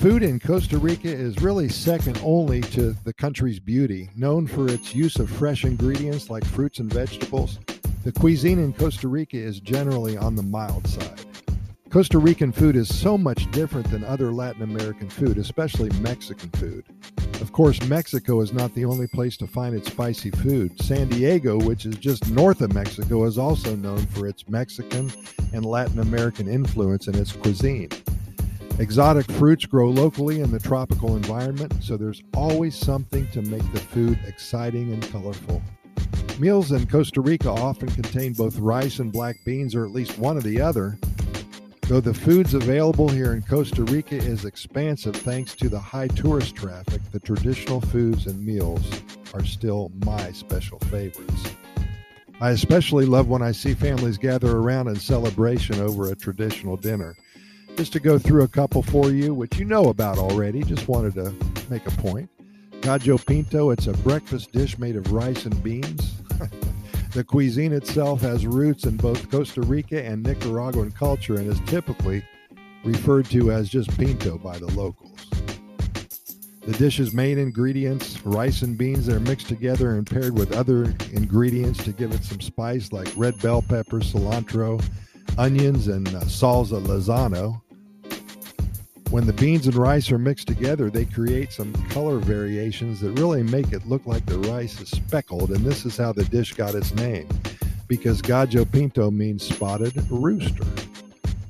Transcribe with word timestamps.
food 0.00 0.22
in 0.22 0.40
Costa 0.40 0.78
Rica 0.78 1.08
is 1.08 1.42
really 1.42 1.68
second 1.68 2.18
only 2.24 2.62
to 2.62 2.96
the 3.04 3.12
country's 3.12 3.60
beauty. 3.60 4.08
Known 4.16 4.46
for 4.46 4.66
its 4.66 4.94
use 4.94 5.16
of 5.16 5.28
fresh 5.28 5.66
ingredients 5.66 6.30
like 6.30 6.42
fruits 6.42 6.78
and 6.78 6.90
vegetables, 6.90 7.58
the 8.02 8.12
cuisine 8.12 8.58
in 8.58 8.72
Costa 8.72 9.08
Rica 9.08 9.36
is 9.36 9.60
generally 9.60 10.16
on 10.16 10.36
the 10.36 10.42
mild 10.42 10.86
side. 10.86 11.20
Costa 11.90 12.18
Rican 12.18 12.50
food 12.50 12.76
is 12.76 12.88
so 12.88 13.18
much 13.18 13.50
different 13.50 13.90
than 13.90 14.02
other 14.04 14.32
Latin 14.32 14.62
American 14.62 15.10
food, 15.10 15.36
especially 15.36 15.90
Mexican 16.00 16.48
food. 16.52 16.82
Of 17.42 17.52
course, 17.52 17.82
Mexico 17.86 18.40
is 18.40 18.54
not 18.54 18.74
the 18.74 18.86
only 18.86 19.06
place 19.06 19.36
to 19.36 19.46
find 19.46 19.74
its 19.74 19.92
spicy 19.92 20.30
food. 20.30 20.80
San 20.80 21.08
Diego, 21.08 21.58
which 21.58 21.84
is 21.84 21.96
just 21.96 22.30
north 22.30 22.62
of 22.62 22.72
Mexico, 22.72 23.24
is 23.24 23.36
also 23.36 23.76
known 23.76 24.06
for 24.06 24.26
its 24.26 24.48
Mexican 24.48 25.12
and 25.52 25.66
Latin 25.66 25.98
American 25.98 26.48
influence 26.48 27.06
in 27.06 27.16
its 27.16 27.32
cuisine. 27.32 27.90
Exotic 28.80 29.30
fruits 29.32 29.66
grow 29.66 29.90
locally 29.90 30.40
in 30.40 30.50
the 30.50 30.58
tropical 30.58 31.14
environment, 31.14 31.84
so 31.84 31.98
there's 31.98 32.22
always 32.34 32.74
something 32.74 33.28
to 33.28 33.42
make 33.42 33.70
the 33.74 33.78
food 33.78 34.18
exciting 34.26 34.90
and 34.94 35.06
colorful. 35.12 35.60
Meals 36.38 36.72
in 36.72 36.86
Costa 36.86 37.20
Rica 37.20 37.50
often 37.50 37.90
contain 37.90 38.32
both 38.32 38.58
rice 38.58 38.98
and 38.98 39.12
black 39.12 39.36
beans, 39.44 39.74
or 39.74 39.84
at 39.84 39.90
least 39.90 40.18
one 40.18 40.38
or 40.38 40.40
the 40.40 40.62
other. 40.62 40.98
Though 41.88 42.00
the 42.00 42.14
foods 42.14 42.54
available 42.54 43.06
here 43.06 43.34
in 43.34 43.42
Costa 43.42 43.84
Rica 43.84 44.16
is 44.16 44.46
expansive 44.46 45.14
thanks 45.14 45.54
to 45.56 45.68
the 45.68 45.78
high 45.78 46.08
tourist 46.08 46.56
traffic, 46.56 47.02
the 47.12 47.20
traditional 47.20 47.82
foods 47.82 48.28
and 48.28 48.42
meals 48.42 49.02
are 49.34 49.44
still 49.44 49.92
my 50.06 50.32
special 50.32 50.78
favorites. 50.78 51.54
I 52.40 52.52
especially 52.52 53.04
love 53.04 53.28
when 53.28 53.42
I 53.42 53.52
see 53.52 53.74
families 53.74 54.16
gather 54.16 54.56
around 54.56 54.88
in 54.88 54.96
celebration 54.96 55.78
over 55.80 56.10
a 56.10 56.16
traditional 56.16 56.78
dinner 56.78 57.14
just 57.76 57.92
to 57.92 58.00
go 58.00 58.18
through 58.18 58.42
a 58.42 58.48
couple 58.48 58.82
for 58.82 59.10
you, 59.10 59.34
which 59.34 59.58
you 59.58 59.64
know 59.64 59.88
about 59.88 60.18
already. 60.18 60.62
Just 60.62 60.88
wanted 60.88 61.14
to 61.14 61.34
make 61.70 61.86
a 61.86 61.90
point. 61.92 62.28
Gallo 62.80 63.18
Pinto, 63.18 63.70
it's 63.70 63.86
a 63.86 63.92
breakfast 63.92 64.52
dish 64.52 64.78
made 64.78 64.96
of 64.96 65.12
rice 65.12 65.44
and 65.44 65.62
beans. 65.62 66.22
the 67.12 67.24
cuisine 67.24 67.72
itself 67.72 68.20
has 68.22 68.46
roots 68.46 68.84
in 68.84 68.96
both 68.96 69.30
Costa 69.30 69.60
Rica 69.62 70.02
and 70.02 70.22
Nicaraguan 70.22 70.90
culture 70.90 71.36
and 71.36 71.46
is 71.46 71.60
typically 71.66 72.24
referred 72.84 73.26
to 73.26 73.52
as 73.52 73.68
just 73.68 73.96
pinto 73.98 74.38
by 74.38 74.58
the 74.58 74.66
locals. 74.68 75.10
The 76.62 76.72
dish's 76.72 77.12
main 77.12 77.38
ingredients, 77.38 78.24
rice 78.24 78.62
and 78.62 78.78
beans, 78.78 79.08
are 79.08 79.20
mixed 79.20 79.48
together 79.48 79.96
and 79.96 80.06
paired 80.06 80.38
with 80.38 80.52
other 80.52 80.94
ingredients 81.12 81.82
to 81.84 81.92
give 81.92 82.12
it 82.12 82.22
some 82.22 82.40
spice 82.40 82.92
like 82.92 83.08
red 83.16 83.40
bell 83.40 83.62
pepper, 83.62 84.00
cilantro, 84.00 84.82
onions, 85.40 85.88
and 85.88 86.06
uh, 86.08 86.20
salsa 86.20 86.78
Lizano. 86.84 87.62
When 89.10 89.26
the 89.26 89.32
beans 89.32 89.66
and 89.66 89.74
rice 89.74 90.12
are 90.12 90.18
mixed 90.18 90.46
together, 90.46 90.90
they 90.90 91.06
create 91.06 91.50
some 91.50 91.72
color 91.88 92.18
variations 92.18 93.00
that 93.00 93.18
really 93.18 93.42
make 93.42 93.72
it 93.72 93.86
look 93.86 94.06
like 94.06 94.26
the 94.26 94.38
rice 94.38 94.78
is 94.82 94.90
speckled, 94.90 95.50
and 95.50 95.64
this 95.64 95.86
is 95.86 95.96
how 95.96 96.12
the 96.12 96.24
dish 96.24 96.52
got 96.52 96.74
its 96.74 96.94
name, 96.94 97.26
because 97.88 98.20
Gallo 98.20 98.66
Pinto 98.66 99.10
means 99.10 99.48
spotted 99.48 99.94
rooster. 100.10 100.89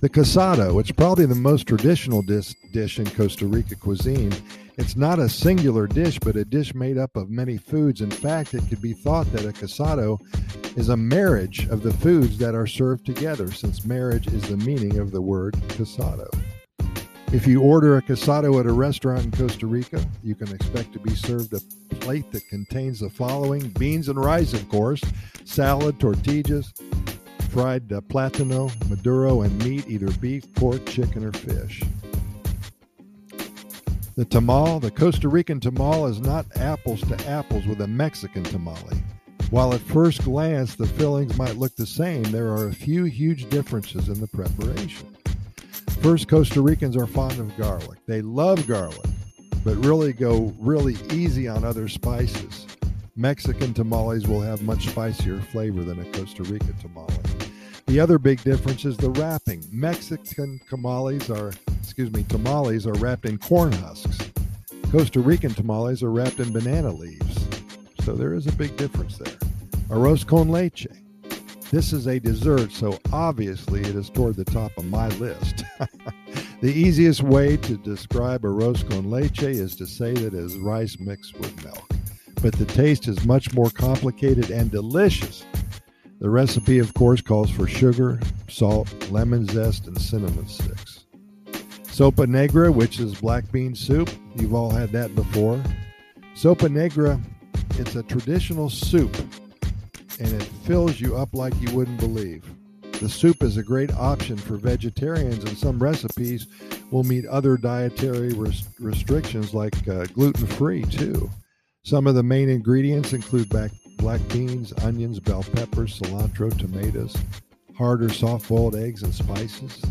The 0.00 0.08
casado, 0.08 0.80
it's 0.80 0.90
probably 0.90 1.26
the 1.26 1.34
most 1.34 1.66
traditional 1.66 2.22
dish, 2.22 2.54
dish 2.72 2.98
in 2.98 3.04
Costa 3.10 3.46
Rica 3.46 3.74
cuisine. 3.74 4.32
It's 4.78 4.96
not 4.96 5.18
a 5.18 5.28
singular 5.28 5.86
dish, 5.86 6.18
but 6.18 6.36
a 6.36 6.44
dish 6.46 6.74
made 6.74 6.96
up 6.96 7.14
of 7.16 7.28
many 7.28 7.58
foods. 7.58 8.00
In 8.00 8.10
fact, 8.10 8.54
it 8.54 8.66
could 8.70 8.80
be 8.80 8.94
thought 8.94 9.30
that 9.32 9.44
a 9.44 9.52
casado 9.52 10.18
is 10.74 10.88
a 10.88 10.96
marriage 10.96 11.68
of 11.68 11.82
the 11.82 11.92
foods 11.92 12.38
that 12.38 12.54
are 12.54 12.66
served 12.66 13.04
together, 13.04 13.52
since 13.52 13.84
marriage 13.84 14.26
is 14.28 14.48
the 14.48 14.56
meaning 14.56 14.96
of 14.96 15.10
the 15.10 15.20
word 15.20 15.52
casado. 15.68 16.30
If 17.30 17.46
you 17.46 17.60
order 17.60 17.98
a 17.98 18.02
casado 18.02 18.58
at 18.58 18.64
a 18.64 18.72
restaurant 18.72 19.26
in 19.26 19.32
Costa 19.32 19.66
Rica, 19.66 20.02
you 20.22 20.34
can 20.34 20.48
expect 20.48 20.94
to 20.94 20.98
be 20.98 21.14
served 21.14 21.52
a 21.52 21.60
plate 21.96 22.32
that 22.32 22.48
contains 22.48 23.00
the 23.00 23.10
following 23.10 23.68
beans 23.78 24.08
and 24.08 24.18
rice, 24.18 24.54
of 24.54 24.66
course, 24.70 25.02
salad, 25.44 26.00
tortillas, 26.00 26.72
fried 27.50 27.92
uh, 27.92 28.00
platano, 28.00 28.70
maduro, 28.88 29.42
and 29.42 29.64
meat, 29.64 29.88
either 29.88 30.10
beef, 30.12 30.52
pork, 30.54 30.84
chicken, 30.86 31.24
or 31.24 31.32
fish. 31.32 31.82
The 34.16 34.24
tamal, 34.24 34.80
the 34.80 34.90
Costa 34.90 35.28
Rican 35.28 35.60
tamal, 35.60 36.08
is 36.08 36.20
not 36.20 36.46
apples 36.56 37.00
to 37.02 37.28
apples 37.28 37.66
with 37.66 37.80
a 37.80 37.86
Mexican 37.86 38.44
tamale. 38.44 39.02
While 39.50 39.74
at 39.74 39.80
first 39.80 40.22
glance 40.22 40.76
the 40.76 40.86
fillings 40.86 41.36
might 41.36 41.56
look 41.56 41.74
the 41.74 41.86
same, 41.86 42.22
there 42.24 42.48
are 42.48 42.68
a 42.68 42.72
few 42.72 43.04
huge 43.04 43.48
differences 43.50 44.08
in 44.08 44.20
the 44.20 44.28
preparation. 44.28 45.16
First, 46.02 46.28
Costa 46.28 46.60
Ricans 46.60 46.96
are 46.96 47.06
fond 47.06 47.40
of 47.40 47.56
garlic. 47.56 47.98
They 48.06 48.22
love 48.22 48.66
garlic, 48.68 49.10
but 49.64 49.84
really 49.84 50.12
go 50.12 50.54
really 50.58 50.96
easy 51.10 51.48
on 51.48 51.64
other 51.64 51.88
spices. 51.88 52.66
Mexican 53.16 53.74
tamales 53.74 54.26
will 54.26 54.40
have 54.40 54.62
much 54.62 54.88
spicier 54.88 55.40
flavor 55.40 55.82
than 55.82 55.98
a 55.98 56.12
Costa 56.12 56.42
Rica 56.44 56.72
tamale. 56.80 57.29
The 57.90 57.98
other 57.98 58.20
big 58.20 58.40
difference 58.44 58.84
is 58.84 58.96
the 58.96 59.10
wrapping. 59.10 59.64
Mexican 59.72 60.60
tamales 60.68 61.28
are, 61.28 61.52
excuse 61.82 62.12
me, 62.12 62.22
tamales 62.22 62.86
are 62.86 62.94
wrapped 62.94 63.26
in 63.26 63.36
corn 63.36 63.72
husks. 63.72 64.30
Costa 64.92 65.18
Rican 65.18 65.52
tamales 65.52 66.00
are 66.04 66.12
wrapped 66.12 66.38
in 66.38 66.52
banana 66.52 66.92
leaves. 66.92 67.48
So 68.04 68.12
there 68.12 68.32
is 68.34 68.46
a 68.46 68.52
big 68.52 68.76
difference 68.76 69.18
there. 69.18 69.34
Arroz 69.88 70.24
con 70.24 70.50
leche. 70.50 70.86
This 71.72 71.92
is 71.92 72.06
a 72.06 72.20
dessert, 72.20 72.70
so 72.70 72.96
obviously 73.12 73.80
it 73.80 73.96
is 73.96 74.08
toward 74.08 74.36
the 74.36 74.44
top 74.44 74.70
of 74.78 74.84
my 74.84 75.08
list. 75.18 75.64
the 76.60 76.72
easiest 76.72 77.24
way 77.24 77.56
to 77.56 77.76
describe 77.76 78.42
arroz 78.42 78.88
con 78.88 79.10
leche 79.10 79.42
is 79.42 79.74
to 79.74 79.86
say 79.88 80.14
that 80.14 80.26
it 80.26 80.34
is 80.34 80.56
rice 80.58 80.96
mixed 81.00 81.36
with 81.40 81.64
milk. 81.64 81.90
But 82.40 82.54
the 82.54 82.66
taste 82.66 83.08
is 83.08 83.26
much 83.26 83.52
more 83.52 83.70
complicated 83.70 84.52
and 84.52 84.70
delicious. 84.70 85.44
The 86.20 86.30
recipe, 86.30 86.78
of 86.78 86.94
course, 86.94 87.20
calls 87.20 87.50
for 87.50 87.66
sugar, 87.66 88.20
salt, 88.48 88.92
lemon 89.10 89.46
zest, 89.46 89.86
and 89.86 90.00
cinnamon 90.00 90.46
sticks. 90.46 91.06
Sopa 91.84 92.26
negra, 92.28 92.70
which 92.70 93.00
is 93.00 93.20
black 93.20 93.50
bean 93.50 93.74
soup. 93.74 94.10
You've 94.36 94.54
all 94.54 94.70
had 94.70 94.92
that 94.92 95.14
before. 95.14 95.62
Sopa 96.34 96.70
negra, 96.70 97.20
it's 97.78 97.96
a 97.96 98.02
traditional 98.02 98.70
soup 98.70 99.16
and 100.20 100.32
it 100.32 100.42
fills 100.64 101.00
you 101.00 101.16
up 101.16 101.32
like 101.32 101.54
you 101.60 101.74
wouldn't 101.74 101.98
believe. 101.98 102.44
The 103.00 103.08
soup 103.08 103.42
is 103.42 103.56
a 103.56 103.62
great 103.62 103.90
option 103.94 104.36
for 104.36 104.56
vegetarians, 104.56 105.42
and 105.44 105.56
some 105.56 105.82
recipes 105.82 106.46
will 106.90 107.02
meet 107.02 107.24
other 107.26 107.56
dietary 107.56 108.34
res- 108.34 108.68
restrictions 108.78 109.54
like 109.54 109.88
uh, 109.88 110.04
gluten 110.06 110.46
free, 110.46 110.82
too. 110.82 111.30
Some 111.82 112.06
of 112.06 112.14
the 112.14 112.22
main 112.22 112.50
ingredients 112.50 113.14
include 113.14 113.48
black, 113.48 113.70
black 114.00 114.26
beans, 114.28 114.72
onions, 114.82 115.20
bell 115.20 115.44
peppers, 115.52 116.00
cilantro, 116.00 116.56
tomatoes, 116.58 117.14
hard 117.76 118.02
or 118.02 118.08
soft 118.08 118.48
boiled 118.48 118.74
eggs, 118.74 119.02
and 119.02 119.14
spices, 119.14 119.82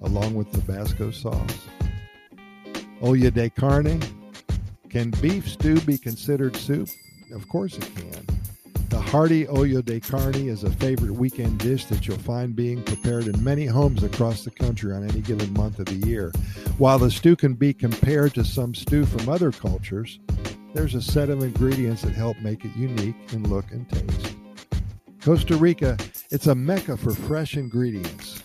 along 0.00 0.34
with 0.34 0.50
Tabasco 0.50 1.10
sauce. 1.10 1.68
Olla 3.02 3.30
de 3.30 3.50
carne. 3.50 4.00
Can 4.88 5.10
beef 5.22 5.46
stew 5.46 5.78
be 5.82 5.98
considered 5.98 6.56
soup? 6.56 6.88
Of 7.32 7.48
course 7.48 7.76
it 7.76 7.88
can. 7.94 8.26
The 8.88 9.00
hearty 9.00 9.46
olla 9.46 9.82
de 9.82 10.00
carne 10.00 10.48
is 10.48 10.64
a 10.64 10.70
favorite 10.70 11.12
weekend 11.12 11.58
dish 11.58 11.84
that 11.86 12.08
you'll 12.08 12.18
find 12.18 12.56
being 12.56 12.82
prepared 12.82 13.28
in 13.28 13.44
many 13.44 13.66
homes 13.66 14.02
across 14.02 14.42
the 14.42 14.50
country 14.50 14.92
on 14.92 15.06
any 15.06 15.20
given 15.20 15.52
month 15.52 15.78
of 15.78 15.86
the 15.86 16.06
year. 16.08 16.32
While 16.78 16.98
the 16.98 17.10
stew 17.10 17.36
can 17.36 17.54
be 17.54 17.74
compared 17.74 18.34
to 18.34 18.44
some 18.44 18.74
stew 18.74 19.04
from 19.04 19.28
other 19.28 19.52
cultures, 19.52 20.18
there's 20.72 20.94
a 20.94 21.02
set 21.02 21.30
of 21.30 21.42
ingredients 21.42 22.02
that 22.02 22.14
help 22.14 22.38
make 22.38 22.64
it 22.64 22.70
unique 22.76 23.16
in 23.32 23.48
look 23.48 23.70
and 23.72 23.88
taste. 23.88 24.36
Costa 25.20 25.56
Rica, 25.56 25.98
it's 26.30 26.46
a 26.46 26.54
mecca 26.54 26.96
for 26.96 27.12
fresh 27.12 27.56
ingredients. 27.56 28.42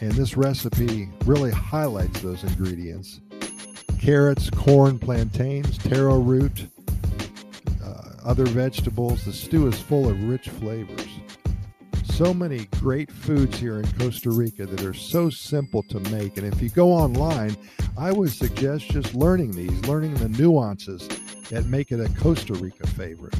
And 0.00 0.12
this 0.12 0.36
recipe 0.36 1.08
really 1.24 1.50
highlights 1.50 2.20
those 2.22 2.42
ingredients 2.42 3.20
carrots, 3.98 4.50
corn, 4.50 4.98
plantains, 4.98 5.78
taro 5.78 6.18
root, 6.18 6.66
uh, 7.84 8.02
other 8.24 8.46
vegetables. 8.46 9.24
The 9.24 9.32
stew 9.32 9.68
is 9.68 9.80
full 9.80 10.08
of 10.08 10.20
rich 10.24 10.48
flavors. 10.48 11.06
So 12.22 12.32
many 12.32 12.66
great 12.78 13.10
foods 13.10 13.58
here 13.58 13.80
in 13.80 13.92
Costa 13.98 14.30
Rica 14.30 14.64
that 14.64 14.84
are 14.84 14.94
so 14.94 15.28
simple 15.28 15.82
to 15.82 15.98
make. 16.10 16.36
And 16.36 16.46
if 16.46 16.62
you 16.62 16.68
go 16.68 16.92
online, 16.92 17.56
I 17.98 18.12
would 18.12 18.30
suggest 18.30 18.84
just 18.84 19.16
learning 19.16 19.50
these, 19.50 19.76
learning 19.88 20.14
the 20.14 20.28
nuances 20.28 21.08
that 21.50 21.66
make 21.66 21.90
it 21.90 21.98
a 21.98 22.08
Costa 22.20 22.54
Rica 22.54 22.86
favorite, 22.86 23.34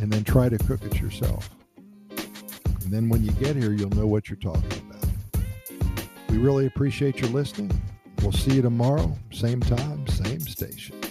and 0.00 0.10
then 0.10 0.24
try 0.24 0.48
to 0.48 0.56
cook 0.56 0.82
it 0.84 1.02
yourself. 1.02 1.50
And 2.08 2.90
then 2.90 3.10
when 3.10 3.22
you 3.22 3.30
get 3.32 3.56
here, 3.56 3.72
you'll 3.72 3.90
know 3.90 4.06
what 4.06 4.30
you're 4.30 4.38
talking 4.38 4.72
about. 4.88 5.04
We 6.30 6.38
really 6.38 6.64
appreciate 6.64 7.20
your 7.20 7.28
listening. 7.28 7.78
We'll 8.22 8.32
see 8.32 8.54
you 8.54 8.62
tomorrow, 8.62 9.14
same 9.32 9.60
time, 9.60 10.06
same 10.06 10.40
station. 10.40 11.03